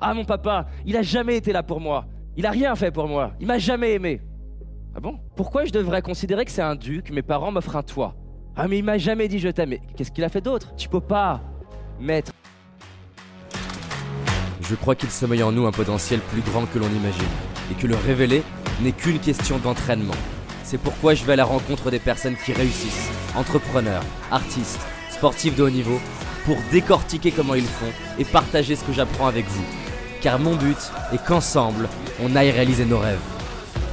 Ah, 0.00 0.14
mon 0.14 0.24
papa, 0.24 0.66
il 0.86 0.96
a 0.96 1.02
jamais 1.02 1.36
été 1.36 1.52
là 1.52 1.64
pour 1.64 1.80
moi. 1.80 2.06
Il 2.36 2.46
a 2.46 2.50
rien 2.52 2.76
fait 2.76 2.92
pour 2.92 3.08
moi. 3.08 3.32
Il 3.40 3.48
m'a 3.48 3.58
jamais 3.58 3.94
aimé. 3.94 4.20
Ah 4.94 5.00
bon? 5.00 5.18
Pourquoi 5.34 5.64
je 5.64 5.72
devrais 5.72 6.02
considérer 6.02 6.44
que 6.44 6.52
c'est 6.52 6.62
un 6.62 6.76
dû 6.76 7.02
que 7.02 7.12
mes 7.12 7.22
parents 7.22 7.50
m'offrent 7.50 7.74
un 7.74 7.82
toit? 7.82 8.14
Ah, 8.54 8.68
mais 8.68 8.78
il 8.78 8.84
m'a 8.84 8.98
jamais 8.98 9.26
dit 9.26 9.40
je 9.40 9.48
t'aime. 9.48 9.74
Qu'est-ce 9.96 10.12
qu'il 10.12 10.22
a 10.22 10.28
fait 10.28 10.40
d'autre? 10.40 10.74
Tu 10.76 10.88
peux 10.88 11.00
pas 11.00 11.40
mettre. 11.98 12.30
Je 14.60 14.74
crois 14.76 14.94
qu'il 14.94 15.10
sommeille 15.10 15.42
en 15.42 15.50
nous 15.50 15.66
un 15.66 15.72
potentiel 15.72 16.20
plus 16.20 16.42
grand 16.42 16.66
que 16.66 16.78
l'on 16.78 16.88
imagine, 16.88 17.28
et 17.72 17.74
que 17.74 17.88
le 17.88 17.96
révéler 17.96 18.42
n'est 18.80 18.92
qu'une 18.92 19.18
question 19.18 19.58
d'entraînement. 19.58 20.14
C'est 20.62 20.80
pourquoi 20.80 21.14
je 21.14 21.24
vais 21.24 21.32
à 21.32 21.36
la 21.36 21.44
rencontre 21.44 21.90
des 21.90 21.98
personnes 21.98 22.36
qui 22.36 22.52
réussissent, 22.52 23.10
entrepreneurs, 23.34 24.04
artistes, 24.30 24.80
sportifs 25.10 25.56
de 25.56 25.64
haut 25.64 25.70
niveau, 25.70 25.98
pour 26.44 26.56
décortiquer 26.70 27.32
comment 27.32 27.54
ils 27.54 27.64
font 27.64 27.92
et 28.18 28.24
partager 28.24 28.76
ce 28.76 28.84
que 28.84 28.92
j'apprends 28.92 29.26
avec 29.26 29.46
vous. 29.46 29.64
Car 30.20 30.40
mon 30.40 30.56
but 30.56 30.76
est 31.12 31.24
qu'ensemble, 31.24 31.88
on 32.20 32.34
aille 32.34 32.50
réaliser 32.50 32.84
nos 32.84 32.98
rêves. 32.98 33.22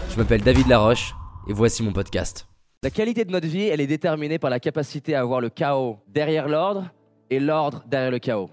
Je 0.10 0.18
m'appelle 0.18 0.42
David 0.42 0.68
Laroche, 0.68 1.14
et 1.48 1.54
voici 1.54 1.84
mon 1.84 1.94
podcast. 1.94 2.48
La 2.82 2.90
qualité 2.90 3.26
de 3.26 3.32
notre 3.32 3.48
vie, 3.48 3.68
elle 3.68 3.80
est 3.80 3.86
déterminée 3.86 4.40
par 4.40 4.50
la 4.50 4.60
capacité 4.60 5.14
à 5.14 5.22
avoir 5.22 5.40
le 5.40 5.50
chaos 5.50 6.00
derrière 6.08 6.48
l'ordre 6.48 6.90
et 7.30 7.40
l'ordre 7.40 7.84
derrière 7.86 8.10
le 8.10 8.18
chaos. 8.18 8.50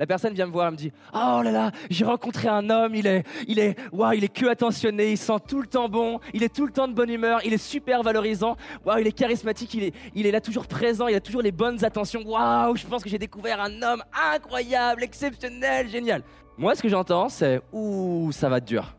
La 0.00 0.06
personne 0.06 0.34
vient 0.34 0.46
me 0.46 0.52
voir 0.52 0.66
et 0.66 0.70
me 0.72 0.76
dit 0.76 0.90
Oh 1.14 1.42
là 1.44 1.52
là, 1.52 1.70
j'ai 1.88 2.04
rencontré 2.04 2.48
un 2.48 2.68
homme, 2.70 2.92
il 2.96 3.06
est, 3.06 3.22
il 3.46 3.60
est, 3.60 3.76
waouh, 3.92 4.14
il 4.14 4.24
est 4.24 4.34
que 4.34 4.46
attentionné, 4.46 5.12
il 5.12 5.16
sent 5.16 5.36
tout 5.46 5.60
le 5.60 5.68
temps 5.68 5.88
bon, 5.88 6.18
il 6.34 6.42
est 6.42 6.52
tout 6.52 6.66
le 6.66 6.72
temps 6.72 6.88
de 6.88 6.92
bonne 6.92 7.10
humeur, 7.10 7.38
il 7.44 7.52
est 7.52 7.58
super 7.58 8.02
valorisant, 8.02 8.56
waouh, 8.84 8.98
il 8.98 9.06
est 9.06 9.12
charismatique, 9.12 9.72
il 9.74 9.84
est, 9.84 9.94
il 10.16 10.26
est 10.26 10.32
là 10.32 10.40
toujours 10.40 10.66
présent, 10.66 11.06
il 11.06 11.14
a 11.14 11.20
toujours 11.20 11.42
les 11.42 11.52
bonnes 11.52 11.84
attentions, 11.84 12.22
waouh, 12.26 12.74
je 12.74 12.84
pense 12.84 13.04
que 13.04 13.08
j'ai 13.08 13.18
découvert 13.18 13.60
un 13.60 13.80
homme 13.80 14.02
incroyable, 14.34 15.04
exceptionnel, 15.04 15.88
génial. 15.88 16.24
Moi, 16.58 16.74
ce 16.74 16.82
que 16.82 16.88
j'entends, 16.88 17.28
c'est 17.28 17.60
Ouh, 17.72 18.30
ça 18.32 18.48
va 18.48 18.58
être 18.58 18.64
dur. 18.64 18.96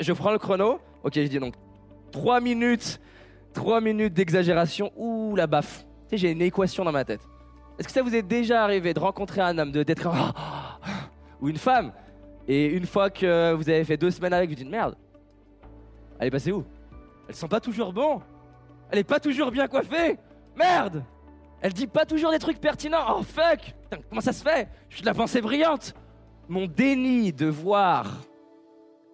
Je 0.00 0.12
prends 0.12 0.30
le 0.30 0.38
chrono, 0.38 0.78
ok, 1.02 1.12
je 1.16 1.22
dis 1.22 1.38
donc 1.40 1.54
3 2.12 2.40
minutes, 2.40 3.00
3 3.52 3.80
minutes 3.80 4.14
d'exagération, 4.14 4.92
ouh, 4.96 5.34
la 5.34 5.46
baffe. 5.46 5.84
Tu 6.08 6.10
sais, 6.10 6.16
j'ai 6.18 6.30
une 6.30 6.42
équation 6.42 6.84
dans 6.84 6.92
ma 6.92 7.04
tête. 7.04 7.20
Est-ce 7.78 7.88
que 7.88 7.92
ça 7.92 8.02
vous 8.02 8.14
est 8.14 8.22
déjà 8.22 8.62
arrivé 8.62 8.94
de 8.94 9.00
rencontrer 9.00 9.40
un 9.40 9.58
homme, 9.58 9.72
de 9.72 9.82
d'être 9.82 10.06
un- 10.06 10.32
ou 11.40 11.48
une 11.48 11.56
femme, 11.56 11.92
et 12.46 12.66
une 12.66 12.86
fois 12.86 13.10
que 13.10 13.52
vous 13.54 13.68
avez 13.68 13.84
fait 13.84 13.96
deux 13.96 14.10
semaines 14.10 14.32
avec, 14.32 14.48
vous 14.50 14.54
dites 14.56 14.68
merde, 14.70 14.94
elle 16.20 16.28
est 16.28 16.30
passée 16.30 16.52
où? 16.52 16.64
Elle 17.28 17.34
sent 17.34 17.48
pas 17.48 17.60
toujours 17.60 17.92
bon. 17.92 18.20
Elle 18.90 18.98
est 19.00 19.04
pas 19.04 19.18
toujours 19.18 19.50
bien 19.50 19.66
coiffée. 19.66 20.18
Merde! 20.54 21.02
Elle 21.60 21.72
dit 21.72 21.86
pas 21.86 22.04
toujours 22.04 22.30
des 22.30 22.38
trucs 22.38 22.60
pertinents. 22.60 23.16
Oh 23.16 23.22
fuck! 23.22 23.74
Comment 24.08 24.20
ça 24.20 24.32
se 24.32 24.42
fait? 24.42 24.68
Je 24.88 24.96
suis 24.96 25.02
de 25.02 25.06
la 25.08 25.14
pensée 25.14 25.40
brillante 25.40 25.94
Mon 26.52 26.66
déni 26.66 27.32
de 27.32 27.46
voir 27.46 28.26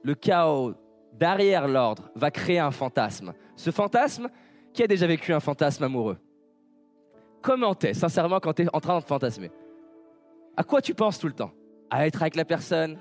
le 0.02 0.16
chaos 0.16 0.74
derrière 1.12 1.68
l'ordre 1.68 2.10
va 2.16 2.32
créer 2.32 2.58
un 2.58 2.72
fantasme. 2.72 3.32
Ce 3.54 3.70
fantasme, 3.70 4.28
qui 4.72 4.82
a 4.82 4.88
déjà 4.88 5.06
vécu 5.06 5.32
un 5.32 5.38
fantasme 5.38 5.84
amoureux? 5.84 6.18
Comment 7.40 7.76
t'es, 7.76 7.94
sincèrement, 7.94 8.40
quand 8.40 8.54
t'es 8.54 8.66
en 8.72 8.80
train 8.80 8.98
de 8.98 9.04
fantasmer 9.04 9.52
À 10.56 10.64
quoi 10.64 10.82
tu 10.82 10.94
penses 10.94 11.20
tout 11.20 11.28
le 11.28 11.32
temps? 11.32 11.52
À 11.90 12.08
être 12.08 12.22
avec 12.22 12.34
la 12.34 12.44
personne 12.44 12.98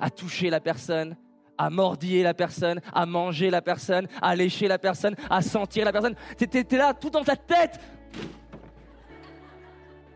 À 0.00 0.10
toucher 0.10 0.50
la 0.50 0.58
personne 0.58 1.14
à 1.56 1.70
mordiller 1.70 2.24
la 2.24 2.34
personne, 2.34 2.80
à 2.92 3.06
manger 3.06 3.50
la 3.50 3.62
personne, 3.62 4.08
à 4.20 4.34
lécher 4.34 4.66
la 4.66 4.78
personne, 4.78 5.14
à 5.30 5.40
sentir 5.42 5.84
la 5.84 5.92
personne. 5.92 6.16
T'es, 6.36 6.48
t'es 6.48 6.76
là, 6.76 6.92
tout 6.92 7.08
dans 7.08 7.24
ta 7.24 7.36
tête. 7.36 7.78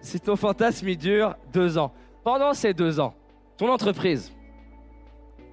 Si 0.01 0.19
ton 0.19 0.35
fantasme, 0.35 0.89
il 0.89 0.99
dure 0.99 1.37
deux 1.53 1.79
ans. 1.79 1.93
Pendant 2.25 2.53
ces 2.53 2.75
deux 2.75 3.01
ans, 3.01 3.15
ton 3.61 3.71
entreprise, 3.71 4.33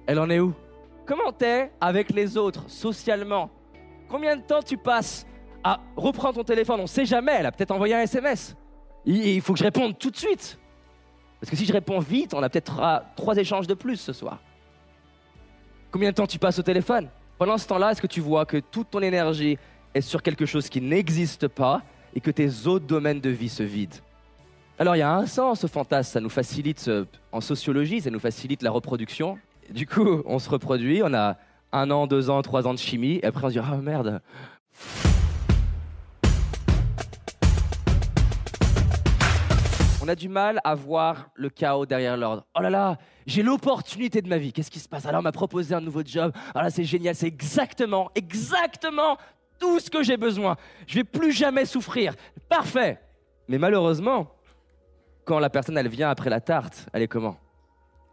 elle 0.06 0.18
en 0.18 0.30
est 0.30 0.40
où? 0.40 0.54
Comment 1.04 1.30
t'es 1.30 1.70
avec 1.78 2.10
les 2.10 2.38
autres, 2.38 2.64
socialement? 2.70 3.50
Combien 4.08 4.34
de 4.34 4.40
temps 4.40 4.62
tu 4.62 4.78
passes 4.78 5.26
à 5.62 5.78
reprendre 5.94 6.36
ton 6.36 6.42
téléphone? 6.42 6.80
On 6.80 6.86
sait 6.86 7.04
jamais, 7.04 7.32
elle 7.38 7.44
a 7.44 7.52
peut-être 7.52 7.70
envoyé 7.70 7.94
un 7.94 8.00
SMS. 8.00 8.56
Il 9.04 9.42
faut 9.42 9.52
que 9.52 9.58
je 9.58 9.64
réponde 9.64 9.98
tout 9.98 10.10
de 10.10 10.16
suite. 10.16 10.58
Parce 11.38 11.50
que 11.50 11.56
si 11.56 11.66
je 11.66 11.72
réponds 11.74 11.98
vite, 11.98 12.32
on 12.32 12.42
a 12.42 12.48
peut-être 12.48 12.80
trois 13.14 13.36
échanges 13.36 13.66
de 13.66 13.74
plus 13.74 13.98
ce 13.98 14.14
soir. 14.14 14.38
Combien 15.90 16.08
de 16.08 16.14
temps 16.14 16.26
tu 16.26 16.38
passes 16.38 16.58
au 16.58 16.62
téléphone? 16.62 17.10
Pendant 17.36 17.58
ce 17.58 17.68
temps-là, 17.68 17.90
est-ce 17.90 18.00
que 18.00 18.06
tu 18.06 18.22
vois 18.22 18.46
que 18.46 18.56
toute 18.56 18.88
ton 18.88 19.02
énergie 19.02 19.58
est 19.92 20.00
sur 20.00 20.22
quelque 20.22 20.46
chose 20.46 20.70
qui 20.70 20.80
n'existe 20.80 21.46
pas 21.46 21.82
et 22.14 22.20
que 22.20 22.30
tes 22.30 22.66
autres 22.66 22.86
domaines 22.86 23.20
de 23.20 23.28
vie 23.28 23.50
se 23.50 23.62
vident? 23.62 23.98
Alors 24.80 24.94
il 24.94 25.00
y 25.00 25.02
a 25.02 25.12
un 25.12 25.26
sens 25.26 25.64
au 25.64 25.68
fantasme, 25.68 26.12
ça 26.12 26.20
nous 26.20 26.28
facilite, 26.28 26.86
euh, 26.86 27.04
en 27.32 27.40
sociologie, 27.40 28.00
ça 28.00 28.10
nous 28.10 28.20
facilite 28.20 28.62
la 28.62 28.70
reproduction. 28.70 29.36
Du 29.70 29.88
coup, 29.88 30.22
on 30.24 30.38
se 30.38 30.48
reproduit, 30.48 31.02
on 31.02 31.12
a 31.14 31.36
un 31.72 31.90
an, 31.90 32.06
deux 32.06 32.30
ans, 32.30 32.40
trois 32.42 32.64
ans 32.68 32.74
de 32.74 32.78
chimie, 32.78 33.18
et 33.20 33.26
après 33.26 33.44
on 33.44 33.48
se 33.48 33.54
dit, 33.54 33.60
ah 33.60 33.76
merde, 33.78 34.22
On 40.00 40.06
a 40.06 40.14
du 40.14 40.28
mal 40.28 40.60
à 40.62 40.76
voir 40.76 41.28
le 41.34 41.50
chaos 41.50 41.84
derrière 41.84 42.16
l'ordre. 42.16 42.46
Oh 42.56 42.62
là 42.62 42.70
là, 42.70 42.98
j'ai 43.26 43.42
l'opportunité 43.42 44.22
de 44.22 44.28
ma 44.28 44.38
vie. 44.38 44.54
Qu'est-ce 44.54 44.70
qui 44.70 44.78
se 44.78 44.88
passe? 44.88 45.04
Alors, 45.04 45.18
on 45.18 45.22
m'a 45.22 45.32
proposé 45.32 45.74
un 45.74 45.82
nouveau 45.82 46.00
job. 46.02 46.32
Ah 46.54 46.62
là, 46.62 46.70
c'est 46.70 46.84
génial. 46.84 47.14
C'est 47.14 47.26
exactement, 47.26 48.10
exactement 48.14 49.18
tout 49.58 49.80
ce 49.80 49.90
que 49.90 50.02
j'ai 50.02 50.16
besoin. 50.16 50.56
Je 50.86 50.94
vais 50.94 51.04
plus 51.04 51.32
jamais 51.32 51.66
souffrir. 51.66 52.14
Parfait. 52.48 52.98
Mais 53.48 53.58
malheureusement, 53.58 54.37
quand 55.28 55.38
la 55.38 55.50
personne, 55.50 55.76
elle 55.76 55.88
vient 55.88 56.08
après 56.08 56.30
la 56.30 56.40
tarte, 56.40 56.86
elle 56.90 57.02
est 57.02 57.06
comment? 57.06 57.36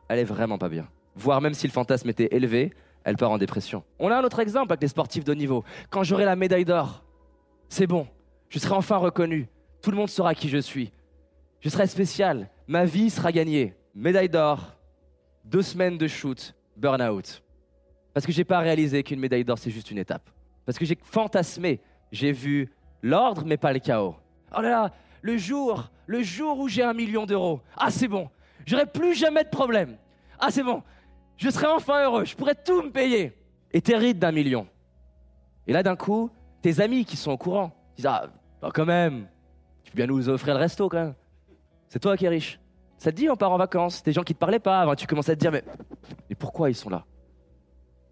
Elle 0.09 0.19
est 0.19 0.25
vraiment 0.25 0.57
pas 0.57 0.67
bien. 0.67 0.85
Voire 1.15 1.39
même 1.39 1.53
si 1.53 1.65
le 1.65 1.71
fantasme 1.71 2.09
était 2.09 2.27
élevé, 2.35 2.73
elle 3.05 3.15
part 3.15 3.31
en 3.31 3.37
dépression. 3.37 3.85
On 3.99 4.11
a 4.11 4.17
un 4.17 4.23
autre 4.25 4.39
exemple 4.39 4.73
avec 4.73 4.81
les 4.81 4.89
sportifs 4.89 5.23
de 5.23 5.31
haut 5.31 5.35
niveau. 5.35 5.63
Quand 5.89 6.03
j'aurai 6.03 6.25
la 6.25 6.35
médaille 6.35 6.65
d'or, 6.65 7.05
c'est 7.69 7.87
bon. 7.87 8.05
Je 8.49 8.59
serai 8.59 8.75
enfin 8.75 8.97
reconnu. 8.97 9.47
Tout 9.81 9.91
le 9.91 9.97
monde 9.97 10.09
saura 10.09 10.35
qui 10.35 10.49
je 10.49 10.57
suis. 10.57 10.91
Je 11.61 11.69
serai 11.69 11.87
spécial. 11.87 12.49
Ma 12.67 12.83
vie 12.83 13.09
sera 13.09 13.31
gagnée. 13.31 13.75
Médaille 13.95 14.27
d'or, 14.27 14.75
deux 15.45 15.61
semaines 15.61 15.97
de 15.97 16.07
shoot, 16.07 16.53
burn-out. 16.75 17.41
Parce 18.13 18.25
que 18.25 18.33
j'ai 18.33 18.43
pas 18.43 18.59
réalisé 18.59 19.03
qu'une 19.03 19.21
médaille 19.21 19.45
d'or, 19.45 19.57
c'est 19.57 19.71
juste 19.71 19.89
une 19.89 19.99
étape. 19.99 20.29
Parce 20.65 20.77
que 20.77 20.83
j'ai 20.83 20.97
fantasmé. 21.01 21.79
J'ai 22.11 22.33
vu 22.33 22.73
l'ordre, 23.01 23.43
mais 23.45 23.55
pas 23.55 23.71
le 23.71 23.79
chaos. 23.79 24.17
Oh 24.53 24.59
là 24.61 24.69
là, 24.69 24.91
le 25.25 25.37
jour, 25.37 25.89
le 26.05 26.21
jour 26.21 26.59
où 26.59 26.67
j'ai 26.67 26.83
un 26.83 26.93
million 26.93 27.25
d'euros. 27.25 27.59
Ah, 27.75 27.89
c'est 27.89 28.07
bon. 28.07 28.29
J'aurai 28.63 28.85
plus 28.85 29.15
jamais 29.15 29.43
de 29.43 29.49
problème. 29.49 29.97
Ah, 30.37 30.51
c'est 30.51 30.61
bon. 30.61 30.83
Je 31.35 31.49
serai 31.49 31.65
enfin 31.65 32.03
heureux. 32.03 32.25
Je 32.25 32.35
pourrai 32.35 32.53
tout 32.53 32.83
me 32.83 32.91
payer. 32.91 33.33
Et 33.71 33.81
t'hérites 33.81 34.19
d'un 34.19 34.31
million. 34.31 34.67
Et 35.65 35.73
là, 35.73 35.81
d'un 35.81 35.95
coup, 35.95 36.29
tes 36.61 36.79
amis 36.79 37.05
qui 37.05 37.17
sont 37.17 37.31
au 37.31 37.37
courant 37.37 37.71
disent 37.95 38.05
Ah, 38.05 38.27
bah, 38.61 38.69
quand 38.71 38.85
même, 38.85 39.27
tu 39.83 39.91
peux 39.91 39.95
bien 39.95 40.05
nous 40.05 40.29
offrir 40.29 40.53
le 40.53 40.59
resto 40.59 40.87
quand 40.89 40.99
même. 40.99 41.15
C'est 41.89 41.97
toi 41.97 42.15
qui 42.15 42.25
es 42.25 42.29
riche. 42.29 42.59
Ça 42.99 43.11
te 43.11 43.17
dit, 43.17 43.27
on 43.27 43.35
part 43.35 43.51
en 43.51 43.57
vacances. 43.57 44.03
Des 44.03 44.11
gens 44.11 44.21
qui 44.21 44.35
te 44.35 44.39
parlaient 44.39 44.59
pas 44.59 44.81
avant, 44.81 44.93
tu 44.93 45.07
commences 45.07 45.29
à 45.29 45.35
te 45.35 45.39
dire 45.39 45.51
Mais, 45.51 45.63
mais 46.29 46.35
pourquoi 46.35 46.69
ils 46.69 46.75
sont 46.75 46.91
là? 46.91 47.03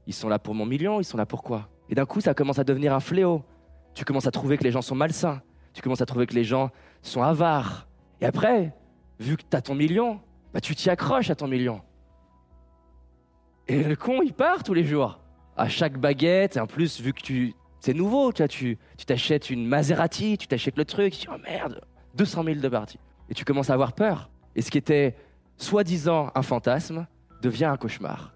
Ils 0.07 0.15
sont 0.15 0.29
là 0.29 0.39
pour 0.39 0.55
mon 0.55 0.65
million, 0.65 0.99
ils 0.99 1.05
sont 1.05 1.17
là 1.17 1.27
pourquoi 1.27 1.69
Et 1.89 1.95
d'un 1.95 2.07
coup, 2.07 2.21
ça 2.21 2.33
commence 2.33 2.57
à 2.57 2.63
devenir 2.63 2.91
un 2.91 2.99
fléau. 2.99 3.43
Tu 3.93 4.03
commences 4.03 4.25
à 4.25 4.31
trouver 4.31 4.57
que 4.57 4.63
les 4.63 4.71
gens 4.71 4.81
sont 4.81 4.95
malsains. 4.95 5.43
Tu 5.73 5.81
commences 5.81 6.01
à 6.01 6.05
trouver 6.05 6.25
que 6.25 6.35
les 6.35 6.43
gens 6.43 6.69
sont 7.01 7.21
avares. 7.21 7.87
Et 8.21 8.25
après, 8.25 8.73
vu 9.19 9.37
que 9.37 9.43
tu 9.43 9.61
ton 9.61 9.75
million, 9.75 10.19
bah, 10.53 10.61
tu 10.61 10.75
t'y 10.75 10.89
accroches 10.89 11.29
à 11.29 11.35
ton 11.35 11.47
million. 11.47 11.81
Et 13.67 13.83
le 13.83 13.95
con, 13.95 14.21
il 14.21 14.33
part 14.33 14.63
tous 14.63 14.73
les 14.73 14.83
jours. 14.83 15.19
À 15.55 15.69
chaque 15.69 15.97
baguette, 15.97 16.57
et 16.57 16.59
en 16.59 16.67
plus, 16.67 16.99
vu 16.99 17.13
que 17.13 17.21
tu. 17.21 17.53
C'est 17.79 17.93
nouveau, 17.93 18.31
tu 18.31 18.41
vois, 18.41 18.47
tu 18.47 18.77
tu 18.97 19.05
t'achètes 19.05 19.49
une 19.49 19.67
Maserati, 19.67 20.37
tu 20.37 20.47
t'achètes 20.47 20.77
le 20.77 20.85
truc, 20.85 21.13
tu 21.13 21.19
dis, 21.21 21.27
oh 21.29 21.37
merde, 21.43 21.81
200 22.15 22.43
000 22.43 22.59
de 22.59 22.69
partie. 22.69 22.99
Et 23.29 23.33
tu 23.33 23.43
commences 23.45 23.69
à 23.69 23.73
avoir 23.73 23.93
peur. 23.93 24.29
Et 24.55 24.61
ce 24.61 24.71
qui 24.71 24.77
était 24.77 25.15
soi-disant 25.57 26.31
un 26.35 26.41
fantasme 26.41 27.07
devient 27.41 27.65
un 27.65 27.77
cauchemar. 27.77 28.33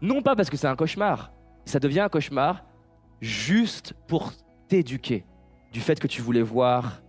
Non 0.00 0.22
pas 0.22 0.36
parce 0.36 0.50
que 0.50 0.56
c'est 0.56 0.66
un 0.66 0.76
cauchemar, 0.76 1.32
ça 1.64 1.78
devient 1.78 2.00
un 2.00 2.08
cauchemar 2.08 2.64
juste 3.20 3.94
pour 4.06 4.32
t'éduquer 4.68 5.24
du 5.74 5.80
fait 5.80 5.98
que 5.98 6.06
tu 6.06 6.22
voulais 6.22 6.40
voir 6.40 7.02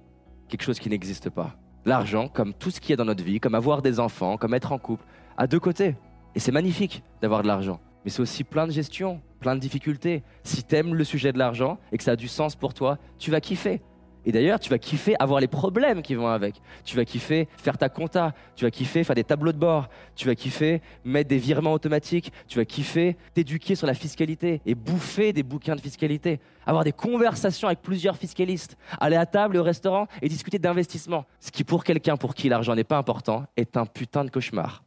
quelque 0.49 0.63
chose 0.63 0.79
qui 0.79 0.89
n'existe 0.89 1.29
pas. 1.29 1.55
L'argent, 1.85 2.27
comme 2.27 2.51
tout 2.51 2.71
ce 2.71 2.81
qu'il 2.81 2.89
y 2.89 2.93
a 2.93 2.95
dans 2.95 3.05
notre 3.05 3.23
vie, 3.23 3.39
comme 3.39 3.53
avoir 3.53 3.83
des 3.83 3.99
enfants, 3.99 4.37
comme 4.37 4.55
être 4.55 4.71
en 4.71 4.79
couple, 4.79 5.05
a 5.37 5.45
deux 5.45 5.59
côtés. 5.59 5.95
Et 6.33 6.39
c'est 6.39 6.51
magnifique 6.51 7.03
d'avoir 7.21 7.43
de 7.43 7.47
l'argent. 7.47 7.79
Mais 8.03 8.09
c'est 8.09 8.21
aussi 8.21 8.43
plein 8.43 8.65
de 8.65 8.71
gestion, 8.71 9.21
plein 9.39 9.53
de 9.53 9.59
difficultés. 9.59 10.23
Si 10.41 10.63
t'aimes 10.63 10.95
le 10.95 11.03
sujet 11.03 11.31
de 11.31 11.37
l'argent 11.37 11.77
et 11.91 11.97
que 11.99 12.03
ça 12.03 12.13
a 12.13 12.15
du 12.15 12.27
sens 12.27 12.55
pour 12.55 12.73
toi, 12.73 12.97
tu 13.19 13.29
vas 13.29 13.39
kiffer. 13.39 13.83
Et 14.25 14.31
d'ailleurs, 14.31 14.59
tu 14.59 14.69
vas 14.69 14.79
kiffer 14.79 15.15
avoir 15.19 15.39
les 15.39 15.47
problèmes 15.47 16.01
qui 16.01 16.15
vont 16.15 16.27
avec. 16.27 16.55
Tu 16.83 16.95
vas 16.95 17.05
kiffer 17.05 17.47
faire 17.57 17.77
ta 17.77 17.89
compta, 17.89 18.33
tu 18.55 18.65
vas 18.65 18.71
kiffer 18.71 19.03
faire 19.03 19.15
des 19.15 19.23
tableaux 19.23 19.51
de 19.51 19.57
bord, 19.57 19.87
tu 20.15 20.27
vas 20.27 20.35
kiffer 20.35 20.81
mettre 21.03 21.29
des 21.29 21.37
virements 21.37 21.73
automatiques, 21.73 22.31
tu 22.47 22.57
vas 22.57 22.65
kiffer 22.65 23.17
t'éduquer 23.33 23.75
sur 23.75 23.85
la 23.85 23.93
fiscalité 23.93 24.61
et 24.65 24.73
bouffer 24.73 25.31
des 25.31 25.43
bouquins 25.43 25.75
de 25.75 25.81
fiscalité, 25.81 26.39
avoir 26.65 26.83
des 26.83 26.91
conversations 26.91 27.67
avec 27.67 27.81
plusieurs 27.81 28.17
fiscalistes, 28.17 28.77
aller 28.99 29.15
à 29.15 29.27
table 29.27 29.57
au 29.57 29.63
restaurant 29.63 30.07
et 30.21 30.27
discuter 30.27 30.57
d'investissement. 30.57 31.25
Ce 31.39 31.51
qui 31.51 31.63
pour 31.63 31.83
quelqu'un 31.83 32.17
pour 32.17 32.33
qui 32.33 32.49
l'argent 32.49 32.73
n'est 32.73 32.83
pas 32.83 32.97
important 32.97 33.45
est 33.55 33.77
un 33.77 33.85
putain 33.85 34.25
de 34.25 34.31
cauchemar. 34.31 34.83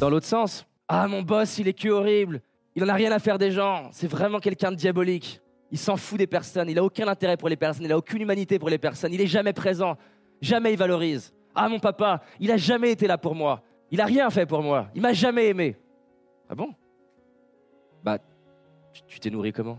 Dans 0.00 0.10
l'autre 0.10 0.26
sens, 0.26 0.66
ah 0.86 1.08
mon 1.08 1.22
boss, 1.22 1.58
il 1.58 1.66
est 1.66 1.72
que 1.72 1.88
horrible. 1.88 2.42
Il 2.76 2.84
en 2.84 2.88
a 2.88 2.94
rien 2.94 3.12
à 3.12 3.18
faire 3.18 3.38
des 3.38 3.50
gens. 3.50 3.88
C'est 3.92 4.08
vraiment 4.08 4.38
quelqu'un 4.40 4.70
de 4.70 4.76
diabolique. 4.76 5.40
Il 5.70 5.78
s'en 5.78 5.96
fout 5.96 6.18
des 6.18 6.26
personnes. 6.26 6.68
Il 6.68 6.78
a 6.78 6.84
aucun 6.84 7.08
intérêt 7.08 7.36
pour 7.36 7.48
les 7.48 7.56
personnes. 7.56 7.84
Il 7.84 7.92
a 7.92 7.98
aucune 7.98 8.22
humanité 8.22 8.58
pour 8.58 8.68
les 8.68 8.78
personnes. 8.78 9.12
Il 9.12 9.20
est 9.20 9.26
jamais 9.26 9.52
présent. 9.52 9.96
Jamais 10.40 10.72
il 10.72 10.78
valorise. 10.78 11.32
Ah 11.54 11.68
mon 11.68 11.78
papa, 11.78 12.20
il 12.40 12.50
a 12.50 12.56
jamais 12.56 12.90
été 12.90 13.06
là 13.06 13.16
pour 13.16 13.34
moi. 13.34 13.62
Il 13.90 14.00
a 14.00 14.04
rien 14.06 14.28
fait 14.30 14.44
pour 14.44 14.62
moi. 14.62 14.88
Il 14.94 15.02
m'a 15.02 15.12
jamais 15.12 15.48
aimé. 15.48 15.76
Ah 16.48 16.54
bon? 16.54 16.74
Bah, 18.02 18.18
tu 19.06 19.20
t'es 19.20 19.30
nourri 19.30 19.52
comment? 19.52 19.78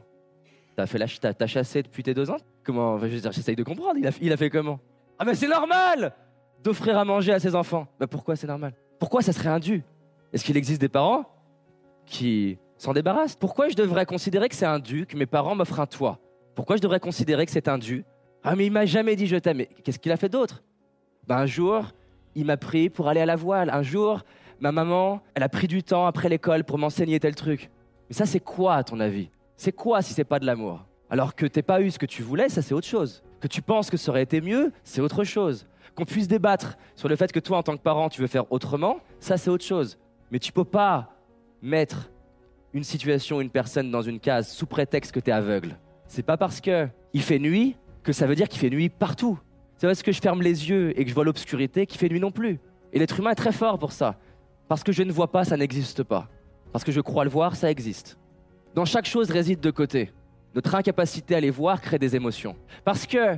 T'as 0.76 0.88
fait 0.88 0.98
la, 0.98 1.08
t'as 1.08 1.48
chassé 1.48 1.84
depuis 1.84 2.02
tes 2.02 2.14
deux 2.14 2.30
ans? 2.30 2.38
Comment 2.64 2.98
Je 2.98 3.08
veux 3.08 3.20
dire, 3.20 3.32
j'essaye 3.32 3.56
de 3.56 3.64
comprendre. 3.64 3.98
Il 3.98 4.08
a, 4.08 4.12
il 4.22 4.32
a 4.32 4.38
fait 4.38 4.50
comment? 4.50 4.80
Ah 5.20 5.26
mais 5.26 5.36
c'est 5.36 5.48
normal 5.48 6.14
d'offrir 6.64 6.98
à 6.98 7.06
manger 7.06 7.34
à 7.34 7.40
ses 7.40 7.56
enfants. 7.56 7.88
Bah 8.00 8.08
pourquoi 8.08 8.36
c'est 8.36 8.48
normal? 8.48 8.74
Pourquoi 9.00 9.22
ça 9.22 9.34
serait 9.34 9.50
indu? 9.50 9.84
Est-ce 10.34 10.44
qu'il 10.44 10.58
existe 10.58 10.82
des 10.82 10.90
parents 10.90 11.26
qui 12.06 12.58
s'en 12.78 12.94
débarrassent 12.94 13.36
Pourquoi 13.36 13.70
je 13.70 13.76
devrais 13.76 14.06
considérer 14.06 14.50
que 14.50 14.56
c'est 14.56 14.66
indu 14.66 15.06
que 15.06 15.18
mes 15.18 15.26
parents 15.26 15.56
m'offrent 15.56 15.80
un 15.80 15.86
toit? 15.86 16.20
Pourquoi 16.56 16.78
je 16.78 16.82
devrais 16.82 17.00
considérer 17.00 17.46
que 17.46 17.52
c'est 17.52 17.68
indu 17.68 18.06
Ah 18.44 18.56
mais 18.56 18.66
il 18.66 18.72
m'a 18.72 18.86
jamais 18.86 19.16
dit 19.16 19.28
je 19.28 19.36
t'aime. 19.38 19.64
Qu'est-ce 19.84 20.00
qu'il 20.00 20.12
a 20.12 20.18
fait 20.18 20.30
d'autre? 20.30 20.64
Bah, 21.28 21.38
Un 21.38 21.46
jour, 21.46 21.92
il 22.36 22.46
m'a 22.46 22.58
pris 22.58 22.90
pour 22.90 23.08
aller 23.08 23.22
à 23.22 23.26
la 23.26 23.36
voile. 23.36 23.70
Un 23.70 23.82
jour, 23.82 24.22
ma 24.60 24.72
maman, 24.72 25.22
elle 25.34 25.44
a 25.44 25.50
pris 25.50 25.68
du 25.68 25.84
temps 25.84 26.06
après 26.06 26.30
l'école 26.30 26.64
pour 26.64 26.78
m'enseigner 26.78 27.20
tel 27.20 27.36
truc. 27.36 27.70
Mais 28.10 28.16
ça, 28.16 28.26
c'est 28.26 28.40
quoi 28.40 28.76
à 28.76 28.84
ton 28.84 29.00
avis? 29.00 29.30
C'est 29.58 29.72
quoi 29.72 30.02
si 30.02 30.14
c'est 30.14 30.24
pas 30.24 30.40
de 30.40 30.46
l'amour? 30.46 30.86
Alors 31.10 31.36
que 31.36 31.46
t'es 31.46 31.62
pas 31.62 31.82
eu 31.82 31.92
ce 31.92 32.00
que 32.00 32.06
tu 32.06 32.24
voulais, 32.24 32.50
ça 32.50 32.62
c'est 32.62 32.74
autre 32.74 32.88
chose. 32.88 33.24
Que 33.40 33.48
tu 33.48 33.62
penses 33.62 33.90
que 33.90 33.98
ça 33.98 34.12
aurait 34.12 34.24
été 34.24 34.42
mieux, 34.42 34.72
c'est 34.84 35.02
autre 35.02 35.24
chose. 35.24 35.68
Qu'on 35.96 36.06
puisse 36.06 36.28
débattre 36.28 36.78
sur 36.96 37.08
le 37.08 37.16
fait 37.16 37.32
que 37.32 37.40
toi, 37.40 37.58
en 37.58 37.64
tant 37.64 37.78
que 37.78 37.82
parent, 37.82 38.10
tu 38.10 38.22
veux 38.22 38.28
faire 38.28 38.52
autrement, 38.52 38.98
ça 39.20 39.38
c'est 39.38 39.50
autre 39.50 39.64
chose. 39.64 39.98
Mais 40.32 40.40
tu 40.40 40.52
peux 40.52 40.66
pas 40.66 41.14
mettre 41.62 42.10
une 42.76 42.84
situation, 42.84 43.40
une 43.40 43.50
personne 43.50 43.90
dans 43.90 44.02
une 44.02 44.20
case 44.20 44.50
sous 44.50 44.66
prétexte 44.66 45.14
que 45.14 45.22
tu 45.22 45.30
es 45.30 45.34
aveugle. 45.34 45.78
C'est 46.08 46.26
pas 46.26 46.36
parce 46.36 46.60
que 46.60 46.90
il 47.14 47.22
fait 47.22 47.40
nuit 47.40 47.78
que 48.04 48.12
ça 48.12 48.28
veut 48.28 48.36
dire 48.36 48.50
qu'il 48.50 48.60
fait 48.60 48.70
nuit 48.70 48.90
partout. 48.90 49.40
C'est 49.78 49.88
parce 49.88 50.04
que 50.04 50.12
je 50.12 50.20
ferme 50.20 50.42
les 50.42 50.70
yeux 50.70 50.92
et 51.00 51.06
que 51.06 51.10
je 51.10 51.16
vois 51.16 51.24
l'obscurité 51.24 51.86
qu'il 51.86 51.98
fait 51.98 52.10
nuit 52.10 52.20
non 52.20 52.32
plus. 52.32 52.60
Et 52.92 53.00
l'être 53.00 53.18
humain 53.18 53.32
est 53.32 53.36
très 53.36 53.54
fort 53.54 53.80
pour 53.80 53.94
ça. 53.94 54.18
Parce 54.68 54.84
que 54.84 54.92
je 54.92 55.04
ne 55.04 55.12
vois 55.14 55.32
pas, 55.32 55.46
ça 55.46 55.56
n'existe 55.56 56.04
pas. 56.04 56.28
Parce 56.74 56.84
que 56.84 56.92
je 56.92 57.00
crois 57.00 57.24
le 57.24 57.30
voir, 57.30 57.56
ça 57.56 57.72
existe. 57.72 58.18
Dans 58.74 58.84
chaque 58.84 59.06
chose 59.06 59.32
réside 59.32 59.62
deux 59.62 59.72
côtés. 59.72 60.12
Notre 60.54 60.76
incapacité 60.76 61.34
à 61.34 61.40
les 61.40 61.52
voir 61.52 61.80
crée 61.80 61.98
des 61.98 62.18
émotions. 62.18 62.58
Parce 62.84 63.08
que 63.08 63.38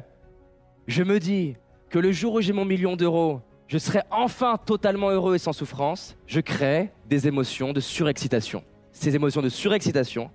je 0.87 1.03
me 1.03 1.19
dis 1.19 1.55
que 1.89 1.99
le 1.99 2.11
jour 2.11 2.33
où 2.33 2.41
j'ai 2.41 2.53
mon 2.53 2.65
million 2.65 2.95
d'euros, 2.95 3.41
je 3.67 3.77
serai 3.77 4.01
enfin 4.09 4.57
totalement 4.57 5.11
heureux 5.11 5.35
et 5.35 5.39
sans 5.39 5.53
souffrance, 5.53 6.17
je 6.25 6.39
crée 6.39 6.89
des 7.07 7.27
émotions 7.27 7.71
de 7.71 7.79
surexcitation. 7.79 8.63
Ces 8.99 9.15
émotions 9.15 9.44
de 9.44 9.49
surexcitation 9.49 10.31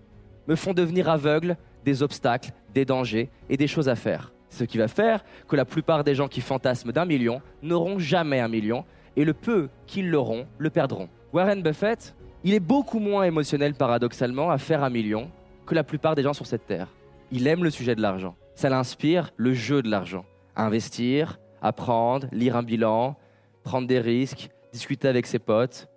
me 0.47 0.55
font 0.55 0.73
devenir 0.73 1.09
aveugle 1.09 1.57
des 1.85 2.01
obstacles, 2.05 2.53
des 2.73 2.85
dangers 2.85 3.29
et 3.51 3.57
des 3.57 3.67
choses 3.67 3.89
à 3.89 3.97
faire. 3.97 4.33
Ce 4.51 4.63
qui 4.63 4.79
va 4.79 4.87
faire 4.87 5.25
que 5.49 5.57
la 5.57 5.65
plupart 5.65 6.05
des 6.05 6.15
gens 6.15 6.29
qui 6.29 6.41
fantasment 6.41 6.93
d'un 6.93 7.05
million 7.05 7.43
n'auront 7.61 7.99
jamais 7.99 8.39
un 8.39 8.47
million 8.47 8.85
et 9.17 9.25
le 9.25 9.35
peu 9.35 9.69
qu'ils 9.89 10.09
l'auront 10.09 10.47
le 10.59 10.71
perdront. 10.71 11.09
Warren 11.33 11.61
Buffett, 11.61 12.15
il 12.45 12.55
est 12.55 12.61
beaucoup 12.61 13.01
moins 13.01 13.25
émotionnel 13.25 13.75
paradoxalement 13.75 14.49
à 14.53 14.59
faire 14.59 14.85
un 14.85 14.91
million 14.91 15.29
que 15.67 15.75
la 15.75 15.83
plupart 15.83 16.15
des 16.15 16.23
gens 16.23 16.33
sur 16.33 16.47
cette 16.47 16.67
terre. 16.67 16.87
Il 17.33 17.49
aime 17.49 17.65
le 17.65 17.71
sujet 17.71 17.97
de 17.97 18.01
l'argent. 18.01 18.37
Ça 18.55 18.69
l'inspire 18.69 19.33
le 19.37 19.55
jeu 19.55 19.83
de 19.83 19.91
l'argent. 19.91 20.25
Investir, 20.55 21.41
apprendre, 21.63 22.29
lire 22.31 22.57
un 22.57 22.63
bilan, 22.63 23.17
prendre 23.65 23.89
des 23.89 23.99
risques, 23.99 24.51
discuter 24.73 25.09
avec 25.09 25.27
ses 25.27 25.41
potes. 25.41 25.89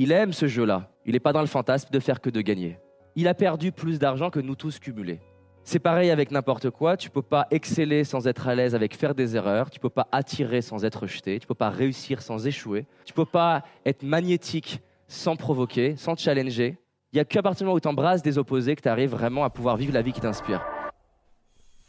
Il 0.00 0.12
aime 0.12 0.32
ce 0.32 0.46
jeu-là. 0.46 0.92
Il 1.06 1.14
n'est 1.14 1.18
pas 1.18 1.32
dans 1.32 1.40
le 1.40 1.48
fantasme 1.48 1.88
de 1.90 1.98
faire 1.98 2.20
que 2.20 2.30
de 2.30 2.40
gagner. 2.40 2.78
Il 3.16 3.26
a 3.26 3.34
perdu 3.34 3.72
plus 3.72 3.98
d'argent 3.98 4.30
que 4.30 4.38
nous 4.38 4.54
tous 4.54 4.78
cumulés. 4.78 5.18
C'est 5.64 5.80
pareil 5.80 6.12
avec 6.12 6.30
n'importe 6.30 6.70
quoi. 6.70 6.96
Tu 6.96 7.10
peux 7.10 7.20
pas 7.20 7.48
exceller 7.50 8.04
sans 8.04 8.28
être 8.28 8.46
à 8.46 8.54
l'aise 8.54 8.76
avec 8.76 8.94
faire 8.94 9.16
des 9.16 9.34
erreurs. 9.34 9.70
Tu 9.70 9.80
peux 9.80 9.90
pas 9.90 10.06
attirer 10.12 10.62
sans 10.62 10.84
être 10.84 11.08
jeté. 11.08 11.40
Tu 11.40 11.48
peux 11.48 11.54
pas 11.56 11.68
réussir 11.68 12.22
sans 12.22 12.46
échouer. 12.46 12.86
Tu 13.06 13.12
peux 13.12 13.24
pas 13.24 13.64
être 13.84 14.04
magnétique 14.04 14.82
sans 15.08 15.34
provoquer, 15.34 15.96
sans 15.96 16.14
challenger. 16.16 16.78
Il 17.12 17.16
n'y 17.16 17.20
a 17.20 17.24
qu'à 17.24 17.42
partir 17.42 17.64
du 17.64 17.64
moment 17.64 17.76
où 17.78 17.80
tu 17.80 17.88
embrasses 17.88 18.22
des 18.22 18.38
opposés 18.38 18.76
que 18.76 18.82
tu 18.82 18.88
arrives 18.88 19.10
vraiment 19.10 19.42
à 19.42 19.50
pouvoir 19.50 19.76
vivre 19.76 19.92
la 19.92 20.02
vie 20.02 20.12
qui 20.12 20.20
t'inspire. 20.20 20.64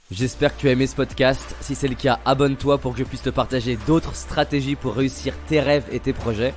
J'espère 0.09 0.55
que 0.55 0.61
tu 0.61 0.67
as 0.67 0.71
aimé 0.71 0.87
ce 0.87 0.95
podcast. 0.95 1.55
Si 1.61 1.75
c'est 1.75 1.87
le 1.87 1.93
cas, 1.93 2.17
abonne-toi 2.25 2.79
pour 2.79 2.93
que 2.93 2.97
je 2.97 3.03
puisse 3.03 3.21
te 3.21 3.29
partager 3.29 3.77
d'autres 3.85 4.15
stratégies 4.15 4.75
pour 4.75 4.95
réussir 4.95 5.35
tes 5.47 5.59
rêves 5.59 5.87
et 5.91 5.99
tes 5.99 6.13
projets. 6.13 6.55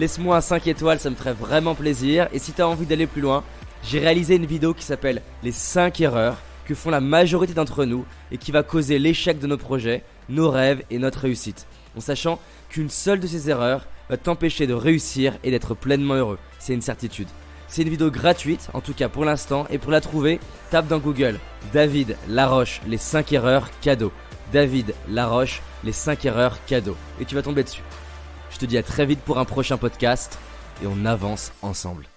Laisse-moi 0.00 0.34
un 0.34 0.40
5 0.40 0.66
étoiles, 0.66 0.98
ça 0.98 1.10
me 1.10 1.14
ferait 1.14 1.34
vraiment 1.34 1.74
plaisir. 1.74 2.26
Et 2.32 2.38
si 2.38 2.54
tu 2.54 2.62
as 2.62 2.66
envie 2.66 2.86
d'aller 2.86 3.06
plus 3.06 3.20
loin, 3.20 3.44
j'ai 3.84 3.98
réalisé 3.98 4.36
une 4.36 4.46
vidéo 4.46 4.72
qui 4.72 4.82
s'appelle 4.82 5.20
Les 5.42 5.52
5 5.52 6.00
erreurs 6.00 6.38
que 6.64 6.74
font 6.74 6.88
la 6.88 7.02
majorité 7.02 7.52
d'entre 7.52 7.84
nous 7.84 8.06
et 8.32 8.38
qui 8.38 8.50
va 8.50 8.62
causer 8.62 8.98
l'échec 8.98 9.38
de 9.38 9.46
nos 9.46 9.58
projets, 9.58 10.02
nos 10.30 10.50
rêves 10.50 10.82
et 10.88 10.98
notre 10.98 11.18
réussite. 11.18 11.66
En 11.98 12.00
sachant 12.00 12.38
qu'une 12.70 12.88
seule 12.88 13.20
de 13.20 13.26
ces 13.26 13.50
erreurs 13.50 13.86
va 14.08 14.16
t'empêcher 14.16 14.66
de 14.66 14.72
réussir 14.72 15.34
et 15.44 15.50
d'être 15.50 15.74
pleinement 15.74 16.14
heureux. 16.14 16.38
C'est 16.58 16.72
une 16.72 16.80
certitude. 16.80 17.28
C'est 17.68 17.82
une 17.82 17.90
vidéo 17.90 18.10
gratuite, 18.10 18.70
en 18.72 18.80
tout 18.80 18.94
cas 18.94 19.10
pour 19.10 19.26
l'instant, 19.26 19.66
et 19.68 19.76
pour 19.76 19.92
la 19.92 20.00
trouver, 20.00 20.40
tape 20.70 20.88
dans 20.88 20.98
Google 20.98 21.38
David 21.74 22.16
Laroche, 22.26 22.80
les 22.86 22.96
5 22.96 23.34
erreurs 23.34 23.68
cadeaux. 23.82 24.12
David 24.50 24.94
Laroche, 25.10 25.60
les 25.84 25.92
5 25.92 26.24
erreurs 26.24 26.56
cadeaux. 26.64 26.96
Et 27.20 27.26
tu 27.26 27.34
vas 27.34 27.42
tomber 27.42 27.64
dessus. 27.64 27.82
Je 28.60 28.66
te 28.66 28.70
dis 28.70 28.76
à 28.76 28.82
très 28.82 29.06
vite 29.06 29.20
pour 29.20 29.38
un 29.38 29.46
prochain 29.46 29.78
podcast, 29.78 30.38
et 30.82 30.86
on 30.86 31.06
avance 31.06 31.50
ensemble. 31.62 32.09